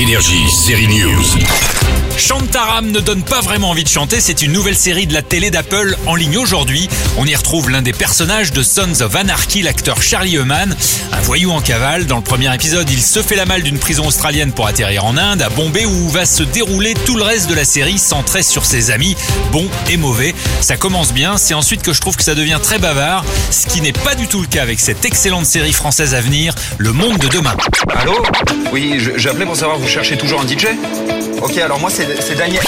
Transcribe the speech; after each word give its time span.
Énergie, 0.00 0.48
série 0.48 0.86
News. 0.86 1.87
Shantaram 2.28 2.90
ne 2.90 3.00
donne 3.00 3.22
pas 3.22 3.40
vraiment 3.40 3.70
envie 3.70 3.84
de 3.84 3.88
chanter, 3.88 4.20
c'est 4.20 4.42
une 4.42 4.52
nouvelle 4.52 4.76
série 4.76 5.06
de 5.06 5.14
la 5.14 5.22
télé 5.22 5.50
d'Apple 5.50 5.96
en 6.04 6.14
ligne 6.14 6.36
aujourd'hui. 6.36 6.86
On 7.16 7.24
y 7.24 7.34
retrouve 7.34 7.70
l'un 7.70 7.80
des 7.80 7.94
personnages 7.94 8.52
de 8.52 8.62
Sons 8.62 9.00
of 9.00 9.16
Anarchy, 9.16 9.62
l'acteur 9.62 10.02
Charlie 10.02 10.36
Human, 10.36 10.76
un 11.10 11.20
voyou 11.22 11.52
en 11.52 11.62
cavale. 11.62 12.04
Dans 12.04 12.18
le 12.18 12.22
premier 12.22 12.54
épisode, 12.54 12.90
il 12.90 13.00
se 13.00 13.22
fait 13.22 13.34
la 13.34 13.46
malle 13.46 13.62
d'une 13.62 13.78
prison 13.78 14.06
australienne 14.06 14.52
pour 14.52 14.66
atterrir 14.66 15.06
en 15.06 15.16
Inde, 15.16 15.40
à 15.40 15.48
Bombay, 15.48 15.86
où 15.86 16.08
va 16.10 16.26
se 16.26 16.42
dérouler 16.42 16.92
tout 17.06 17.16
le 17.16 17.22
reste 17.22 17.48
de 17.48 17.54
la 17.54 17.64
série 17.64 17.96
centré 17.96 18.42
sur 18.42 18.66
ses 18.66 18.90
amis, 18.90 19.16
bons 19.50 19.70
et 19.88 19.96
mauvais. 19.96 20.34
Ça 20.60 20.76
commence 20.76 21.14
bien, 21.14 21.38
c'est 21.38 21.54
ensuite 21.54 21.80
que 21.80 21.94
je 21.94 22.02
trouve 22.02 22.16
que 22.16 22.24
ça 22.24 22.34
devient 22.34 22.60
très 22.62 22.78
bavard, 22.78 23.24
ce 23.50 23.66
qui 23.66 23.80
n'est 23.80 23.92
pas 23.92 24.14
du 24.14 24.26
tout 24.26 24.42
le 24.42 24.46
cas 24.46 24.60
avec 24.60 24.80
cette 24.80 25.06
excellente 25.06 25.46
série 25.46 25.72
française 25.72 26.14
à 26.14 26.20
venir, 26.20 26.54
Le 26.76 26.92
Monde 26.92 27.16
de 27.16 27.28
demain. 27.28 27.56
Allô? 27.96 28.22
Oui, 28.70 29.00
j'appelais 29.16 29.46
pour 29.46 29.56
savoir, 29.56 29.78
vous 29.78 29.88
cherchez 29.88 30.18
toujours 30.18 30.42
un 30.42 30.46
DJ 30.46 30.66
Ok, 31.40 31.56
alors 31.58 31.78
moi 31.78 31.88
c'est 31.88 32.17
c'est 32.20 32.34
Daniel. 32.34 32.62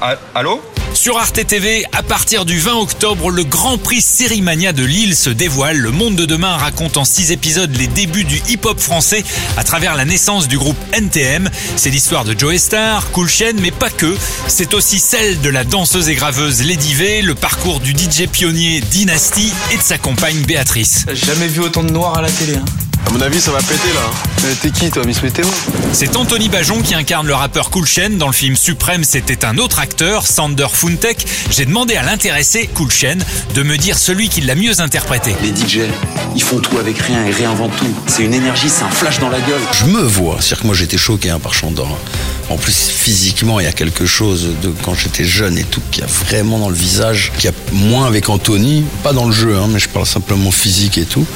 Ah, 0.00 0.16
allô 0.34 0.62
Sur 0.94 1.18
Arte 1.18 1.46
TV, 1.46 1.84
à 1.92 2.02
partir 2.02 2.44
du 2.44 2.58
20 2.58 2.74
octobre, 2.74 3.30
le 3.30 3.44
Grand 3.44 3.78
Prix 3.78 4.00
Sérimania 4.00 4.72
de 4.72 4.84
Lille 4.84 5.16
se 5.16 5.30
dévoile. 5.30 5.76
Le 5.76 5.90
Monde 5.90 6.16
de 6.16 6.24
demain 6.24 6.56
raconte 6.56 6.96
en 6.96 7.04
six 7.04 7.32
épisodes 7.32 7.74
les 7.76 7.86
débuts 7.86 8.24
du 8.24 8.40
hip-hop 8.48 8.78
français 8.78 9.24
à 9.56 9.64
travers 9.64 9.94
la 9.96 10.04
naissance 10.04 10.48
du 10.48 10.58
groupe 10.58 10.76
NTM. 10.92 11.50
C'est 11.76 11.90
l'histoire 11.90 12.24
de 12.24 12.38
Joe 12.38 12.56
Star, 12.58 13.10
Cool 13.10 13.28
Chain, 13.28 13.54
mais 13.60 13.70
pas 13.70 13.90
que. 13.90 14.16
C'est 14.46 14.74
aussi 14.74 14.98
celle 14.98 15.40
de 15.40 15.50
la 15.50 15.64
danseuse 15.64 16.08
et 16.08 16.14
graveuse 16.14 16.62
Lady 16.62 16.94
V, 16.94 17.22
le 17.22 17.34
parcours 17.34 17.80
du 17.80 17.92
DJ 17.92 18.28
pionnier 18.30 18.80
Dynasty 18.80 19.52
et 19.72 19.76
de 19.76 19.82
sa 19.82 19.98
compagne 19.98 20.40
Béatrice. 20.42 21.06
J'ai 21.08 21.26
jamais 21.26 21.48
vu 21.48 21.60
autant 21.60 21.82
de 21.82 21.90
noirs 21.90 22.18
à 22.18 22.22
la 22.22 22.30
télé. 22.30 22.56
Hein. 22.56 22.87
À 23.08 23.10
mon 23.10 23.22
avis, 23.22 23.40
ça 23.40 23.52
va 23.52 23.58
péter 23.60 23.88
là. 23.94 24.02
Euh, 24.44 24.54
T'es 24.60 24.70
qui 24.70 24.90
toi, 24.90 25.02
Miss 25.06 25.22
Météo? 25.22 25.46
C'est 25.92 26.14
Anthony 26.14 26.50
Bajon 26.50 26.82
qui 26.82 26.94
incarne 26.94 27.26
le 27.26 27.34
rappeur 27.34 27.70
Cool 27.70 27.86
Chain. 27.86 28.10
Dans 28.18 28.26
le 28.26 28.34
film 28.34 28.54
Suprême, 28.54 29.02
c'était 29.02 29.46
un 29.46 29.56
autre 29.56 29.78
acteur, 29.78 30.26
Sander 30.26 30.66
Funtek. 30.70 31.26
J'ai 31.50 31.64
demandé 31.64 31.96
à 31.96 32.02
l'intéressé, 32.02 32.68
Cool 32.74 32.90
Chain, 32.90 33.16
de 33.54 33.62
me 33.62 33.78
dire 33.78 33.96
celui 33.96 34.28
qui 34.28 34.42
l'a 34.42 34.54
mieux 34.54 34.82
interprété. 34.82 35.34
Les 35.42 35.56
DJ, 35.56 35.88
ils 36.36 36.42
font 36.42 36.58
tout 36.58 36.76
avec 36.76 36.98
rien 36.98 37.24
et 37.24 37.30
réinventent 37.30 37.76
tout. 37.78 37.94
C'est 38.08 38.24
une 38.24 38.34
énergie, 38.34 38.68
c'est 38.68 38.84
un 38.84 38.90
flash 38.90 39.18
dans 39.20 39.30
la 39.30 39.40
gueule. 39.40 39.62
Je 39.72 39.86
me 39.86 40.02
vois, 40.02 40.36
c'est-à-dire 40.40 40.60
que 40.60 40.66
moi 40.66 40.74
j'étais 40.76 40.98
choqué 40.98 41.30
hein, 41.30 41.38
par 41.38 41.54
Chandor. 41.54 41.98
En 42.50 42.56
plus, 42.56 42.88
physiquement, 42.88 43.60
il 43.60 43.64
y 43.64 43.68
a 43.68 43.72
quelque 43.72 44.06
chose 44.06 44.48
de 44.62 44.72
quand 44.82 44.94
j'étais 44.94 45.24
jeune 45.24 45.58
et 45.58 45.64
tout, 45.64 45.82
qui 45.90 46.02
a 46.02 46.06
vraiment 46.06 46.58
dans 46.58 46.70
le 46.70 46.74
visage, 46.74 47.32
qui 47.38 47.46
a 47.46 47.52
moins 47.72 48.06
avec 48.06 48.28
Anthony, 48.28 48.84
pas 49.02 49.12
dans 49.12 49.26
le 49.26 49.32
jeu, 49.32 49.56
hein, 49.56 49.68
mais 49.68 49.78
je 49.78 49.88
parle 49.88 50.06
simplement 50.06 50.50
physique 50.50 50.96
et 50.96 51.04
tout. 51.04 51.26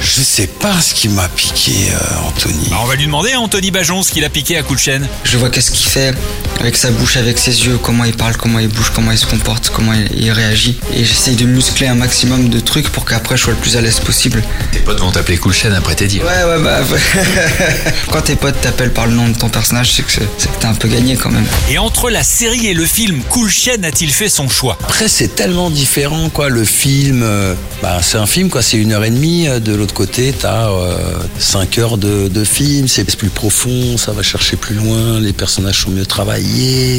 Je 0.00 0.22
sais 0.22 0.46
pas 0.46 0.80
ce 0.80 0.94
qui 0.94 1.08
m'a 1.08 1.28
piqué, 1.28 1.72
euh, 1.92 2.28
Anthony. 2.28 2.68
Bah, 2.70 2.78
on 2.82 2.86
va 2.86 2.94
lui 2.94 3.04
demander 3.04 3.32
à 3.32 3.40
Anthony 3.40 3.70
Bajon 3.70 4.02
ce 4.02 4.12
qu'il 4.12 4.24
a 4.24 4.30
piqué 4.30 4.56
à 4.56 4.62
Chain. 4.76 5.02
Je 5.24 5.36
vois 5.36 5.50
qu'est-ce 5.50 5.70
qu'il 5.70 5.88
fait 5.88 6.14
avec 6.60 6.76
sa 6.76 6.90
bouche, 6.90 7.16
avec 7.16 7.38
ses 7.38 7.66
yeux, 7.66 7.78
comment 7.82 8.04
il 8.04 8.14
parle, 8.14 8.36
comment 8.36 8.58
il 8.58 8.68
bouge, 8.68 8.90
comment 8.94 9.12
il 9.12 9.18
se 9.18 9.26
comporte, 9.26 9.70
comment 9.74 9.92
il, 9.92 10.08
il 10.20 10.30
réagit. 10.32 10.78
Et 10.94 11.04
j'essaye 11.04 11.36
de 11.36 11.44
muscler 11.46 11.86
un 11.86 11.94
maximum 11.94 12.48
de 12.48 12.60
trucs 12.60 12.88
pour 12.90 13.04
qu'après 13.04 13.36
je 13.36 13.44
sois 13.44 13.52
le 13.52 13.58
plus 13.58 13.76
à 13.76 13.80
l'aise 13.80 14.00
possible. 14.00 14.42
Tes 14.72 14.80
potes 14.80 15.00
vont 15.00 15.10
t'appeler 15.10 15.36
Cool 15.38 15.52
Chain 15.52 15.72
après 15.72 15.94
tes 15.94 16.06
dires. 16.06 16.24
Ouais, 16.24 16.44
ouais, 16.56 16.62
bah. 16.62 16.80
Quand 18.10 18.22
tes 18.22 18.36
potes 18.36 18.60
t'appellent 18.60 18.92
par 18.92 19.06
le 19.06 19.14
nom 19.14 19.28
de 19.28 19.36
ton 19.36 19.48
personnage, 19.48 19.92
c'est 19.92 20.02
que 20.02 20.20
t'as 20.60 20.68
un 20.68 20.74
peu 20.74 20.88
gagné 20.88 21.16
quand 21.16 21.30
même. 21.30 21.46
Et 21.70 21.78
entre 21.78 22.10
la 22.10 22.22
série 22.24 22.66
et 22.66 22.74
le 22.74 22.84
film, 22.84 23.20
Cool 23.28 23.50
Chain 23.50 23.82
a-t-il 23.84 24.10
fait 24.12 24.28
son 24.28 24.48
choix? 24.48 24.78
Après, 24.84 25.08
c'est 25.08 25.34
tellement 25.34 25.70
différent, 25.70 26.28
quoi. 26.28 26.48
Le 26.48 26.64
film, 26.64 27.22
euh, 27.22 27.54
bah, 27.82 28.00
c'est 28.02 28.18
un 28.18 28.26
film, 28.26 28.48
quoi. 28.50 28.62
C'est 28.62 28.76
une 28.78 28.92
heure 28.92 29.04
et 29.04 29.10
demie. 29.10 29.46
Euh, 29.48 29.60
De 29.60 29.74
l'autre 29.74 29.94
côté, 29.94 30.34
t'as 30.38 30.70
euh, 30.70 30.96
cinq 31.38 31.78
heures 31.78 31.98
de, 31.98 32.28
de 32.28 32.44
film. 32.44 32.88
C'est 32.88 33.04
plus 33.16 33.28
profond, 33.30 33.96
ça 33.96 34.12
va 34.12 34.22
chercher 34.22 34.56
plus 34.56 34.74
loin. 34.74 35.18
Les 35.20 35.32
personnages 35.32 35.82
sont 35.82 35.90
mieux 35.90 36.06
travaillés, 36.06 36.47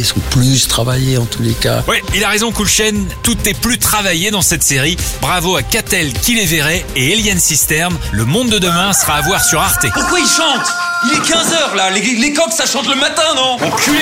sont 0.04 0.20
plus 0.32 0.68
travaillés 0.68 1.18
en 1.18 1.26
tous 1.26 1.42
les 1.42 1.54
cas. 1.54 1.84
Ouais, 1.88 2.02
il 2.16 2.24
a 2.24 2.30
raison, 2.30 2.52
Cool 2.52 2.68
Chain. 2.68 3.06
Tout 3.24 3.38
est 3.46 3.54
plus 3.54 3.78
travaillé 3.78 4.32
dans 4.32 4.42
cette 4.42 4.64
série. 4.64 4.98
Bravo 5.22 5.56
à 5.56 5.64
Catel 5.64 6.14
qui 6.14 6.36
les 6.36 6.46
verrait 6.46 6.86
et 6.96 7.14
Alien 7.14 7.40
System. 7.40 7.98
Le 8.12 8.26
monde 8.26 8.50
de 8.50 8.60
demain 8.60 8.94
sera 8.94 9.16
à 9.16 9.22
voir 9.22 9.44
sur 9.44 9.60
Arte. 9.62 9.86
Pourquoi 9.94 10.20
il 10.20 10.28
chante 10.28 10.68
Il 11.06 11.18
est 11.18 11.22
15h 11.22 11.76
là, 11.76 11.90
les, 11.92 12.02
les 12.02 12.34
coqs 12.34 12.54
ça 12.54 12.66
chante 12.66 12.88
le 12.88 12.96
matin, 12.96 13.24
non? 13.36 13.58
Enculé 13.66 14.00